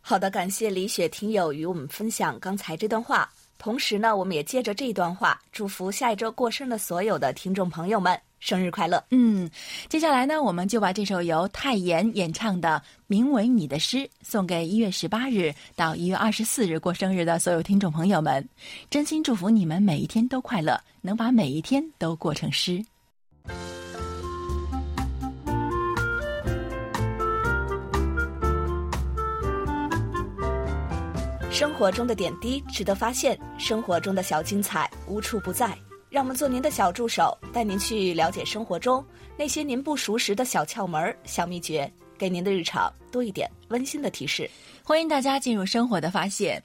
[0.02, 3.32] 好的，感谢李雪听友与我们分享刚才这段话。
[3.58, 9.04] 同时呢，我们也借着这段话，祝福下一周过生的所有的听众朋友们生日快乐。
[9.12, 9.50] 嗯，
[9.90, 18.48] 接下来呢，我们就把这首由泰妍演唱的《名为你的诗》送给一月十八日到一月二十四日过生日的所有听众朋友们，
[18.90, 22.84] 真心祝福你们每一天都快乐，能把每一天都过成诗。
[31.50, 35.76] 生活中的点滴值得发现，生活中的小精彩无处不在。
[36.10, 39.06] 让我们做您的小助手，带您去了解生活中
[39.38, 44.50] 那些您不熟识的小窍门、小秘诀，给您的日常多一点温馨的提示。
[44.84, 46.64] 欢迎大家进入生活的发现。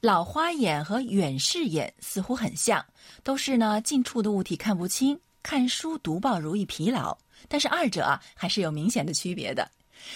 [0.00, 2.84] 老花眼和远视眼似乎很像，
[3.22, 7.16] 都是呢近处的物体看不清，看书读报容易疲劳，
[7.48, 9.70] 但是二者啊还是有明显的区别的。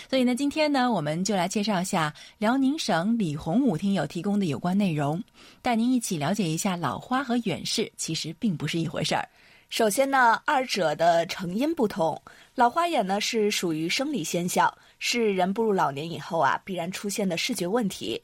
[0.08, 5.22] 所以呢，今天呢，我们就来介绍一下辽宁省李洪武听友提供的有关内容，
[5.62, 9.28] 带您一起了解一下老花和远视其实并不是一回事儿。
[9.70, 12.20] 首先呢，二者的成因不同，
[12.54, 18.20] 老花眼呢是属于生理现象，是人步入老年以后啊必然出现的视觉问题。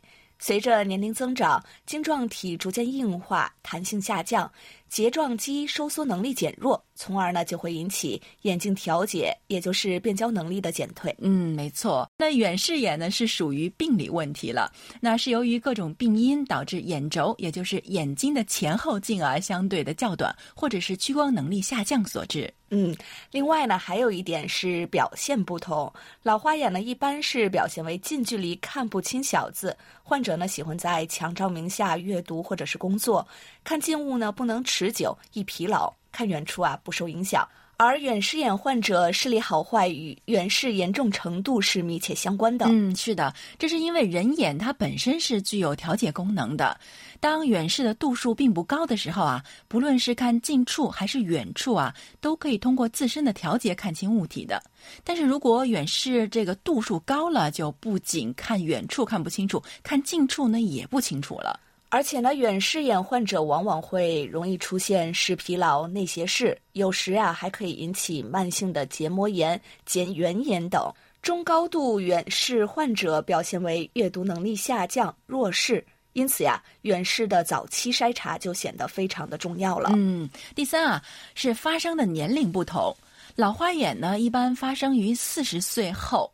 [0.47, 4.53] 随着年龄增长，晶状体逐渐硬化，弹性下降，
[4.91, 11.17] 睫状肌收缩能力减弱，从而呢就会引起眼镜调节，也就是变焦能力的减退。
[11.19, 12.07] 嗯，没错。
[12.19, 22.53] 那远视眼呢是属于病理问题了，那是由于各种病因导致眼轴，也就是眼睛的前后径啊相对的较短，或者是屈光能力下降所致。
[22.77, 22.93] 嗯，
[23.31, 25.93] 另外呢，还有一点是表现不同。
[26.25, 33.25] 老花眼呢，一般是表现为近距离看不清小字，患者呢喜欢在强照明下阅读或者是工作，
[33.63, 37.49] 看近物呢不能持久，易疲劳；看远处啊不受影响。
[37.77, 42.67] 而远视眼患者视力好坏与远视严重程度是密切相关的。
[42.69, 46.79] 嗯，是的，这是因为人眼它本身是具有调节功能的。
[47.21, 54.63] 当远视的度数并不高的时候啊，不论是看近处还是远处啊，都可以通过自身的调节看清物体的。
[55.03, 61.59] 但是如果远视这个度数高了，就不仅看远处看不清楚，看近处呢也不清楚了。
[61.95, 70.93] 而且呢，远视眼患者往往会容易出现视疲劳、内斜视，有时啊还可以引起慢性的结膜炎、睑缘炎等。
[71.23, 79.93] 中高度远视患者表现为阅读能力下降、弱视，因此呀，远视的早期筛查就显得非常的重要了。
[79.95, 81.01] 嗯，第三啊，
[81.37, 82.93] 是发生的年龄不同，
[83.37, 86.29] 老花眼呢一般发生于四十岁后。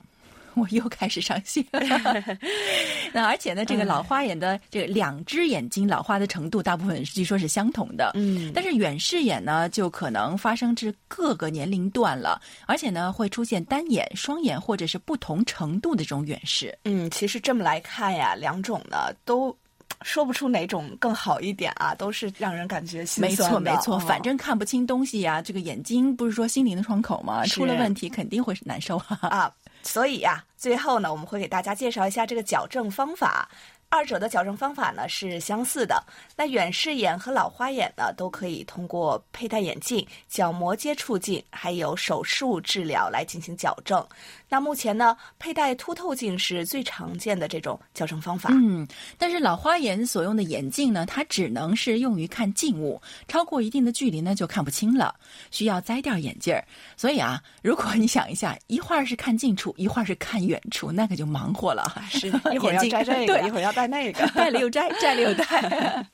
[0.60, 1.66] 我又开始伤心。
[3.12, 8.12] 那而且呢，这个老花眼的这个两只眼睛老花的程度，大部分据说是相同的。
[8.14, 16.76] 嗯，但是远视眼呢，就可能发生至各个年龄段了，而且呢，会出现单眼、双眼或者是不同程度的这种远视。
[16.84, 19.56] 嗯，其实这么来看呀，两种呢都
[20.02, 27.44] 说不出哪种更好一点啊，都是让人感觉心没错没错，哦反正看不清东西呀，这个眼睛不是说心灵的窗口吗？
[27.46, 29.18] 出了问题肯定会是难受啊。
[29.22, 33.48] 啊，所以呀、最后呢，我们会给大家介绍一下这个矫正方法。
[33.88, 36.04] 二者的矫正方法呢是相似的。
[36.36, 44.06] 那远视眼和老花眼呢，都可以通过佩戴眼镜、角膜接触镜，还有手术治疗来进行矫正。
[44.50, 48.50] 那目前呢，佩戴凸透镜是最常见的这种矫正方法。
[48.52, 48.86] 嗯，
[49.16, 55.14] 但是老花眼所用的眼镜呢，它只能是用于看近物，超过一定的距离呢就看不清了，
[55.52, 56.64] 需要摘掉眼镜儿。
[56.96, 62.02] 所以啊，如果你想一下，一会儿是看近处，一会儿是看远处，那可就忙活了。
[62.10, 64.26] 是 一会儿要摘这个， 一会儿要戴那个。
[64.34, 66.04] 戴了又摘，摘了又戴。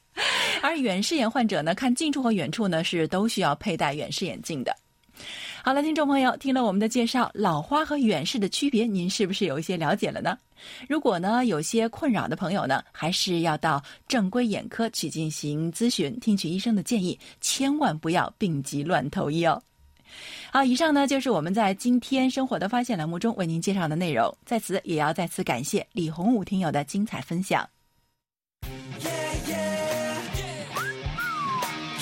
[0.61, 4.77] 而远视眼患者呢，看近处和远处呢是都需要佩戴远视眼镜的。
[5.67, 10.39] 好了，听众朋友，听了我们的介绍，老花和远视的区别，您是不是有一些了解了呢？
[10.89, 19.61] 如果呢有些困扰的朋友呢，还是要到正规眼科去进行咨询，听取医生的建议，千万不要病急乱投医哦。
[20.53, 24.33] 好，以上呢就是我们在今天生活的发现栏目中为您介绍的内容。
[24.45, 27.69] 在此也要再次感谢李洪武听友的精彩分享。
[29.01, 29.11] Yeah,
[29.49, 29.67] yeah.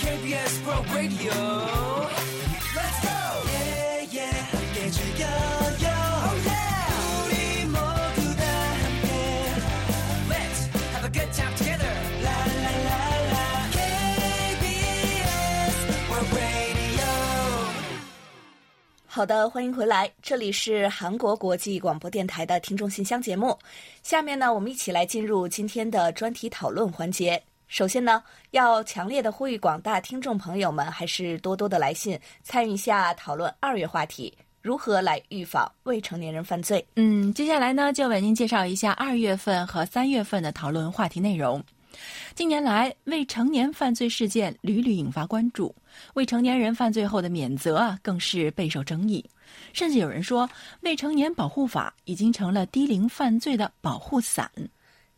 [0.02, 0.60] KBS
[19.14, 23.56] 好的，欢迎回来，这里是韩国国际广播电台的听众信箱节目。
[24.02, 27.40] 下面呢，我们一起来进入今天的专题讨论环节。
[27.68, 36.84] 首先呢，要强烈的呼吁广大听众朋友们，还是多多的来信参与一下讨论二月话题：如何来预防未成年人犯罪。
[36.96, 41.62] 嗯，接下来呢，就为您介绍一下二月份和三月份的讨论话题内容。
[42.34, 45.74] 近年来，未成年犯罪事件屡屡引发关注，
[46.14, 49.24] 未成年人犯罪后的免责啊，更是备受争议。
[49.72, 50.48] 甚至有人说，
[50.80, 54.50] 未成年保护法已经成了低龄犯罪的保护伞。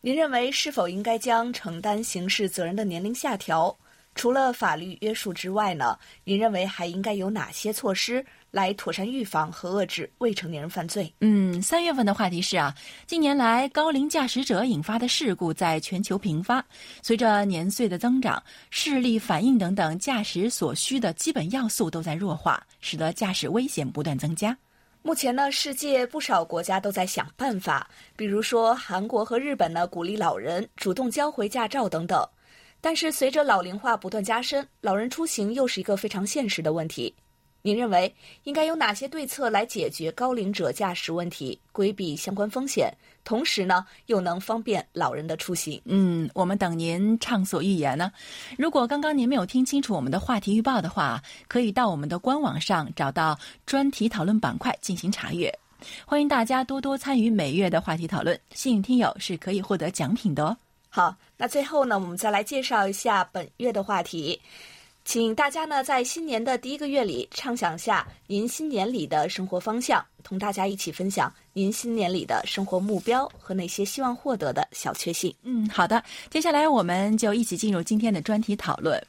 [0.01, 3.75] 您认为是否应该将承担刑事责任的年龄下调？
[4.17, 5.97] 除了法律约束之外呢？
[6.23, 11.13] 您认为还应该有哪些措施来妥善预防和遏制未成年人犯罪？
[11.21, 12.73] 嗯，三月份的话题是啊，
[13.05, 16.65] 近年来高龄驾驶者引发的事故在全球频发，
[17.03, 24.57] 随着年岁的增长，视力、反应等等驾驶所需的基本要素都在弱化，使得驾驶危险不断增加。
[25.03, 32.27] 目前呢，世界不少国家都在想办法，比如说韩国和日本呢，鼓励老人主动交回驾照等等。
[32.87, 37.13] 但是随着老龄化不断加深，老人出行又是一个非常现实的问题。
[37.61, 42.89] 您认为应该有哪些对策来解决高龄者驾驶问题，规避相关风险，
[43.25, 45.81] 同时呢又能方便老人的出行？
[45.83, 48.09] 嗯，我们等您畅所欲言呢。
[48.57, 55.53] 如果刚刚您没有听清楚我们的话题预报的话，可以到我们的官网上找到专题讨论板块进行查阅。
[56.05, 60.55] 欢迎大家多多参与每月的话题讨论，幸运听友是可以获得奖品的哦。
[60.97, 64.41] 好，那最后呢，我们再来介绍一下本月的话题，
[65.05, 75.31] 请大家呢在新年的第一个月里畅想下您新年里的生活方向，同大家一起分享您新年里的生活目标和那些希望获得的小确幸。
[75.43, 78.99] 嗯，好的，接下来我们就一起进入今天的专题讨论。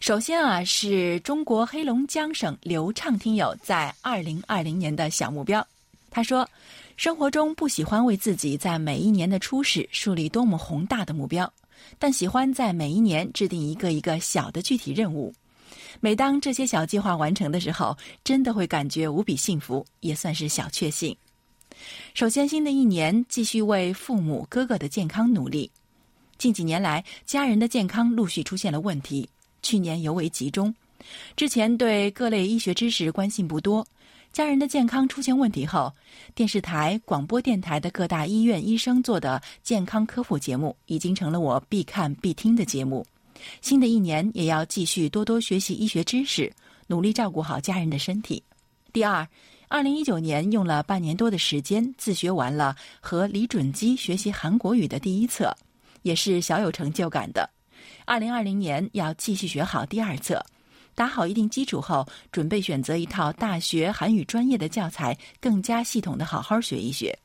[0.00, 5.62] 首先啊，是中国黑龙江省刘畅听友在二零二零年的小目标。
[6.10, 6.48] 他说，
[6.96, 11.50] 生活中不喜欢为自己在每一年的初始树立多么宏大的目标，
[11.98, 15.32] 但喜欢在每一年制定一个一个小的具体任务。
[16.00, 21.16] 每当这些小计划完成的时候，真的会感觉无比幸福，也算是小确幸。
[22.12, 25.70] 首先，新的一年继续为父母、哥哥的健康努力。
[26.38, 29.28] 近几年来，家人的健康陆续出现了问题，
[29.62, 30.74] 去年尤为集中。
[31.36, 33.86] 之前对各类医学知识关心不多，
[34.32, 35.92] 家人的健康出现问题后，
[36.36, 43.04] 电视台、广播电台的各大医院医生做的健康科普节目，已经成了我必看必听的节目。
[43.60, 46.52] 新的一年也要继续多多学习医学知识，
[46.86, 48.40] 努力照顾好家人的身体。
[48.92, 49.26] 第二，
[49.66, 55.52] 二零一九年用了半年多的时间自学完了和李准基学习韩国语的第一册，
[56.02, 57.50] 也是小有成就感的。
[58.04, 60.40] 二零二零年要继续学好第二册，
[61.00, 67.18] 打好一定基础后，准备选择一套大学韩语专业的教材，更加系统的好好学一学。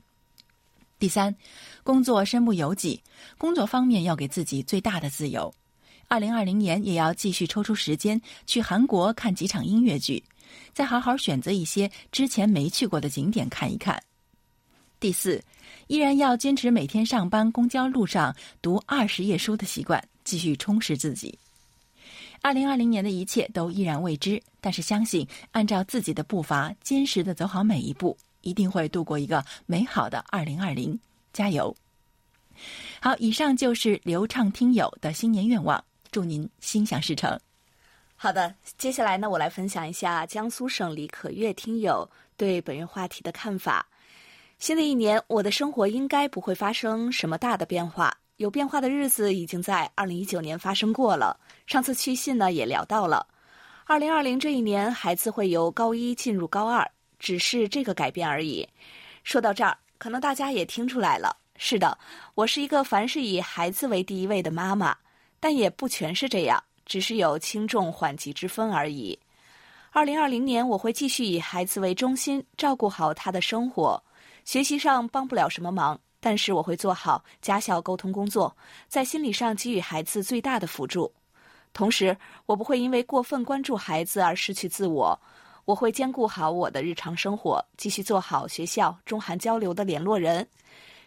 [0.98, 1.36] 第三，
[1.84, 3.04] 工作身不由己，
[3.38, 5.54] 工作方面要给自己最大的自由。
[6.08, 10.24] 二零二零年也要继续抽出时间去韩国看几场音乐剧，
[10.72, 14.02] 再好好选择一些之前没去过的景点看一看。
[15.02, 15.44] 第四，
[15.88, 21.38] 依然要坚持每天上班公交路上读二十页书的习惯，继续充实自己。
[22.46, 31.00] 二零二零年的一切都依然未知，但是相信按照自己的步伐，坚实的走好每一步，一定会度过一个美好的二零二零。
[31.34, 31.76] 加油！
[33.02, 37.36] 好，以上就是流畅听友的新年愿望，祝您心想事成。
[38.16, 43.88] 好的，接下来呢，我来分享一下江苏省李可月听友对本月话题的看法。
[44.60, 48.16] 新的一年，我的生活应该不会发生什么大的变化。
[48.38, 51.40] 有变化的日子已经在二零一九年发生过了。
[51.68, 53.26] 上次去信呢也聊到了，
[53.86, 56.86] 二零二零这一年，孩子会由高一进入高二，
[57.18, 58.68] 只是这个改变而已。
[59.24, 61.36] 说到这儿，可能大家也听出来了。
[61.56, 61.98] 是的，
[62.34, 64.96] 我是一个凡是以孩子为第一位的妈妈，
[65.40, 69.18] 但也不全是这样，只是有轻重缓急之分而已。
[69.92, 74.04] 二零二零年，我会继续以孩子为中心，照顾好他的生活。
[74.44, 78.58] 学习上帮不了什么忙，但是我会做好家校沟通工作，
[78.88, 81.14] 在心理上给予孩子最大的辅助。
[81.72, 82.18] 同时，
[82.48, 85.22] 我不会因为过分关注孩子而失去自我。
[85.66, 90.48] 我会兼顾好我的日常生活，继续做好学校中韩交流的联络人。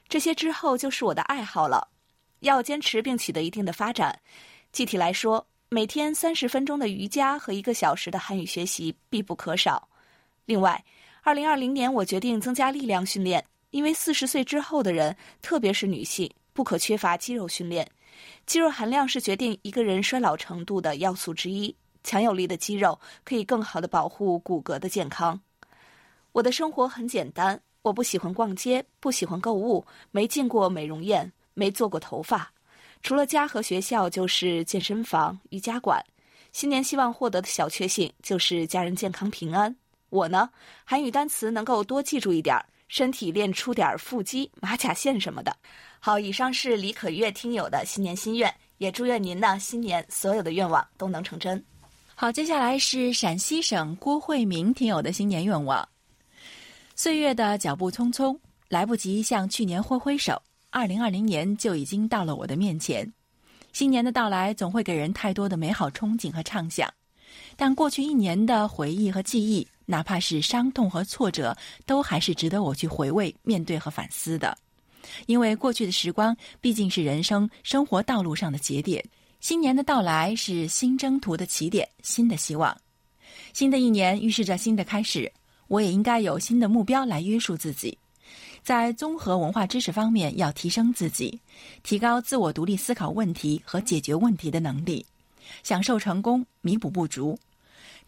[0.08, 1.88] 这些之后就是我的爱好了，
[2.38, 4.16] 要坚持并取得一定的发展。
[4.72, 9.88] 具体来说，每天三十分钟的瑜伽和一个小时的汉语学习必不可少。
[10.44, 10.84] 另外，
[11.24, 17.88] 二零二零年我决定增加力量训练，因为四十岁之后的人，特别是女性，不可缺乏肌肉训练。
[18.46, 21.74] 肌肉含量是决定一个人衰老程度的要素之一。
[22.02, 25.38] 强有力的肌肉可以更好的保护骨骼的健康。
[26.32, 32.50] 我的生活很简单，我不喜欢逛街，不喜欢购物，没进过美容院，没做过头发。
[33.02, 36.02] 除了家和学校，就是健身房、瑜伽馆。
[36.52, 39.74] 新年希望获得的小确幸就是家人健康平安。
[40.08, 40.48] 我呢，
[40.84, 45.56] 韩语单词能够多记住一点儿，身体练出点腹肌、马甲线什么的。
[46.00, 51.62] 好，以上是李可月听友的新年心愿，也祝愿您呢新年所有的愿望都能成真。
[52.14, 55.88] 好，接下来是陕西省郭慧明听友的新年愿望。
[56.96, 58.36] 岁月的脚步匆匆，
[58.68, 63.12] 来不及向去年挥挥手，二零二零年就已经到了我的面前。
[63.72, 66.92] 新年的到来总会给人太多的美好憧憬和畅想，
[67.56, 74.54] 但过去一年的回忆和记忆，哪怕是伤痛和挫折，都还是值得我去回味、面对和反思的。
[75.24, 79.02] 因为过去的时光毕竟是人生生活道路上的节点。
[79.40, 82.76] 新年的到来是新征途的起点，新的希望。
[83.54, 85.32] 新的一年预示着新的开始，
[85.68, 87.96] 我也应该有新的目标来约束自己。
[88.62, 91.40] 在综合文化知识方面，要提升自己，
[91.82, 95.06] 提高自我独立思考问题和解决问题的能力，
[95.62, 97.38] 享受成功，弥补不足。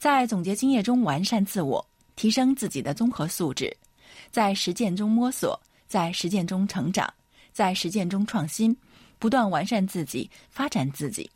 [0.01, 1.87] 在总结经验中完善自我，
[2.17, 3.71] 提升自己的综合素质，
[4.31, 7.13] 在实践中摸索，在实践中成长，
[7.53, 8.75] 在实践中创新。
[9.19, 11.31] 不断完善自己，发展自己，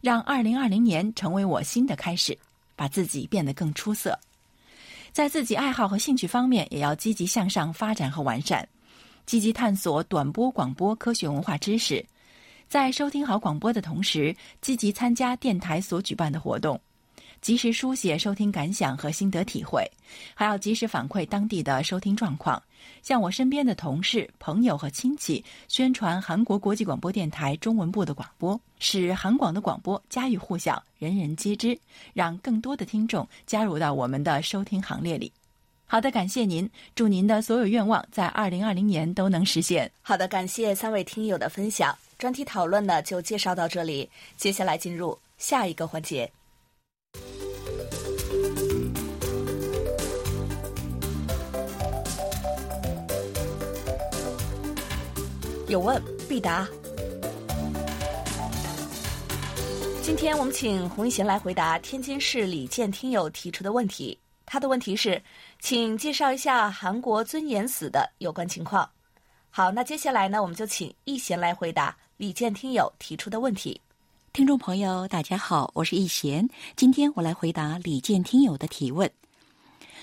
[0.00, 2.36] 让二零二零年成为我新的开始，
[2.74, 4.18] 把自己变得更出色。
[5.12, 8.68] 在自己爱好和兴趣方面，也要积极向上发展和完善，
[9.26, 12.04] 积极探索短波广播科学文化知识。
[12.66, 16.80] 在收听好广播的同时，积极参加电台所举办的活动。
[17.40, 19.88] 及时书写收听感想和心得体会，
[20.34, 22.62] 还要及时反馈当地的收听状况，
[23.02, 31.78] 向我身边的同事、朋友和亲戚宣传韩国国际广播电台中文部的广播，使韩广的广播家喻户晓、人人皆知，
[32.12, 35.32] 让更多的听众加入到我们的收听行列里。
[35.90, 39.90] 好的，感谢您，祝您的所有愿望在二零二零年都能实现。
[40.02, 46.30] 好的，感谢三位听友的分享，专题讨论呢就介绍到这里，接下来进入下一个环节。
[55.68, 56.66] 有问必答。
[60.00, 64.18] 今天我们请洪一贤来回答天津市李健听友提出的问题。
[64.46, 65.22] 他的问题是，
[65.60, 68.88] 请介绍一下韩国尊严死的有关情况。
[69.50, 73.78] 好，那接下来呢，我们就请一贤来回答李健听友提出的问题。
[74.32, 76.48] 听众朋友，大家好，我是易贤。
[76.76, 79.10] 今天我来回答李健听友的提问。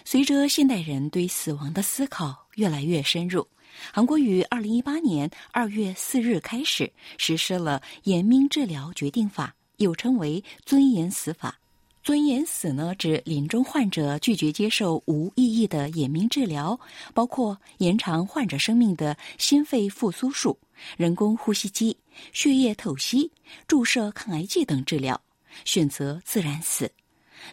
[0.03, 3.47] 随着现代人对死亡的思考越来越深入，
[3.91, 11.59] 韩国于二零一八年二月四日开始实施了《严命治疗决定法》，又称为“尊严死法”。
[12.03, 16.79] 尊严死呢，指临终患者拒绝接受无意义的延命治疗，
[17.15, 20.55] 包括延长患者生命的心肺复苏术、
[20.97, 21.97] 人工呼吸机、
[22.31, 23.31] 血液透析、
[23.67, 25.19] 注射抗癌剂等治疗，
[25.63, 26.91] 选择自然死。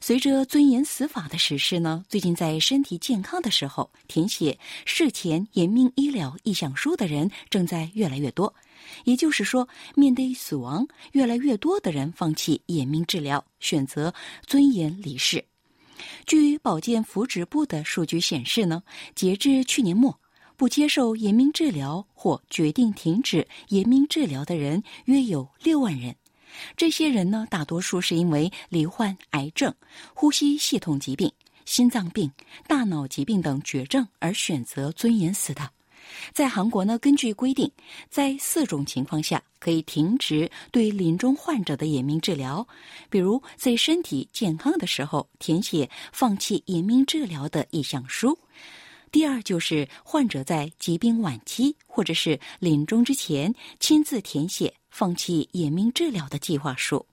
[0.01, 8.53] 随着尊严死法的实施呢，最近在身体健康的时候填写事前延命医疗意向书的人正在越来越多。
[9.05, 14.12] 也就是说，面对死亡，越来越多的人放弃延命治疗，选择
[14.47, 15.45] 尊严离世。
[16.26, 18.82] 据保健福祉部的数据显示呢，
[19.14, 20.18] 截至去年末，
[20.57, 26.16] 不接受延命治疗或决定停止延命治疗的人约有六万人。
[26.76, 29.74] 这些人呢，大多数是因为罹患癌症、
[30.14, 31.30] 呼吸系统疾病、
[31.64, 32.30] 心脏病、
[32.66, 35.70] 大脑疾病等绝症而选择尊严死的。
[36.34, 37.70] 在韩国呢，根据规定，
[38.11, 42.66] 在四种情况下可以停止对临终患者的延命治疗，
[43.09, 48.36] 比如在身体健康的时候填写放弃延命治疗的意向书；
[49.11, 57.07] 第二就是患者在疾病晚期或者是临终之前亲自填写放弃延命治疗的计划书；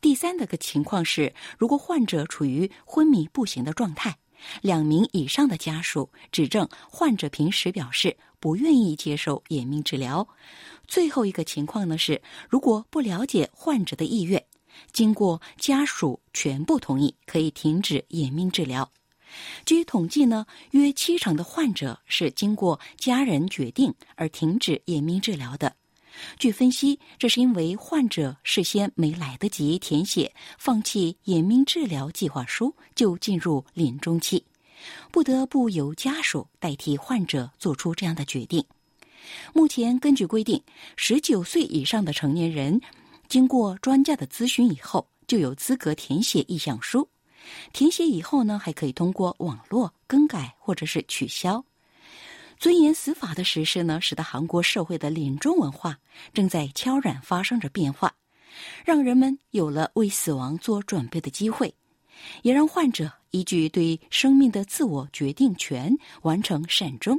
[0.00, 4.16] 第三的个情况是，如果患者处于昏迷不醒的状态。
[4.62, 10.26] 两名以上的家属指证患者平时表示不愿意接受延命治疗。
[10.86, 14.42] 最后一个情况呢是，如果不了解患者的意愿，
[14.92, 18.90] 经过家属全部同意，可以停止延命治疗。
[19.66, 25.76] 据统计呢，约七成的患者是经过家人决定而停止眼明治疗的。
[26.38, 34.44] 据分析，这是因为患者事先没来得及填写放弃眼病治疗计划书，就进入临终期，
[35.10, 38.64] 不得不由家属代替患者做出这样的决定。
[39.52, 40.62] 目前，根据规定，
[40.96, 42.80] 十九岁以上的成年人，
[43.28, 47.08] 经过专家的咨询以后，就有资格填写意向书。
[47.72, 51.64] 填写以后呢，还可以通过网络更改或者是取消。
[52.60, 55.98] 尊严死法的实施呢，使得韩国社会的临终文化
[56.34, 58.14] 正在悄然发生着变化，
[58.84, 61.74] 让人们有了为死亡做准备的机会，
[62.42, 67.18] 也让患者依据对生命的自我决定权完成善终，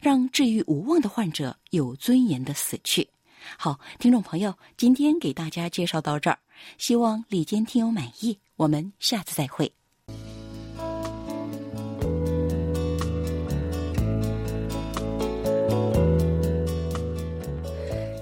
[0.00, 3.06] 让治愈无望的患者有尊严的死去。
[3.58, 6.38] 好，听众朋友，今天给大家介绍到这儿，
[6.78, 8.38] 希望李坚听友满意。
[8.56, 9.77] 我们下次再会。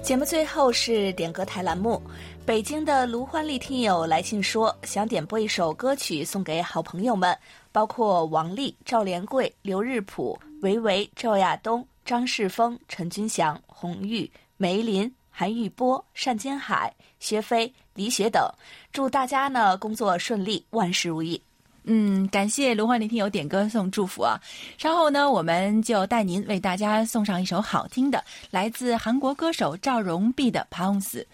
[0.07, 2.01] 节目最后是点歌台栏目，
[2.45, 7.37] 北京的卢欢丽听友来信说，想点播一首歌曲送给好朋友们，
[7.73, 16.89] 包括王丽、赵连贵、刘日普、维维、赵亚东、张世峰、陈君祥、洪玉、梅林、韩玉波、单金海、
[17.19, 18.49] 薛飞、李雪等，
[18.93, 21.41] 祝大家呢工作顺利，万事如意。
[21.89, 24.37] 嗯，感谢卢焕林听友点歌送祝福啊！
[24.77, 28.21] 稍后呢，我们就带您为大家送上一首好听的，
[28.51, 31.25] 来自韩国歌手赵荣弼的《p o n s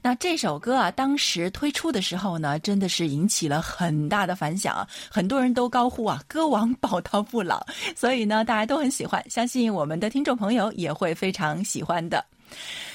[0.00, 12.24] 那这首歌啊，当时推出的时候呢，真的是引起了很大的反响啊，很多人都高呼啊“歌王宝刀不老”，所以呢，大家都很喜欢，相信我们的听众朋友也会非常喜欢的。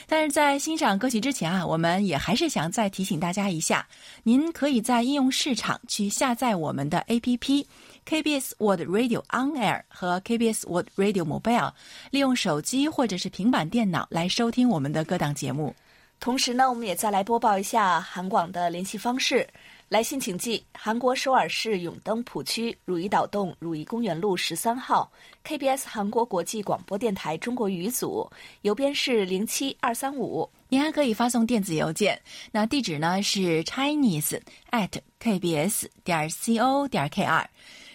[0.08, 3.88] 但是在欣赏歌曲之前啊，我们也还是想再提醒大家一下，
[4.24, 7.66] 您可以在应用市场去下载我们的 APP
[8.06, 11.72] KBS World Radio On Air 和 KBS World Radio Mobile，
[12.10, 15.74] 利用手机或者是平板电脑来收听我们的各档节目。
[16.20, 19.48] 同时呢，我们也再来播报一下韩广的联系方式。
[19.92, 25.12] 来信请寄韩国首尔市永登浦区汝矣岛洞汝矣公园路十三号
[25.44, 28.26] KBS 韩国国际广播电台中国语组，
[28.62, 30.50] 邮编是零七二三五。
[30.70, 32.18] 您还可以发送电子邮件，
[32.54, 34.40] 那地址呢是 chinese
[34.70, 37.46] at kbs 点 co 点 kr。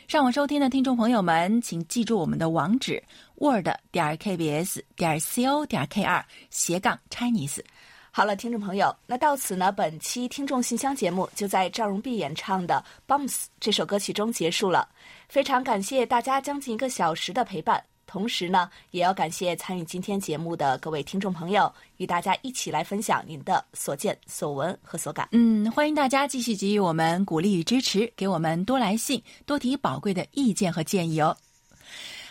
[0.06, 3.02] 上网收听的听众朋友们，请记住我们的网址
[3.36, 7.60] word 点 kbs 点 co 点 kr 斜杠 chinese。
[8.16, 12.82] 好了，听众朋友，那到此呢，本期听众信箱节目就在赵荣碧演唱的
[13.14, 13.28] 《Bumps》
[13.60, 14.88] 这首歌曲中结束了。
[15.28, 25.28] 非常感谢大家将近一个小时的陪伴，同时呢，也要感谢参与今天节目的各位听众朋友，与大家一起来分享您的所见所闻和所感。
[25.32, 31.36] 嗯，欢迎大家继续给予我们鼓励与支持，给我们多来信，多提宝贵的意见和建议哦。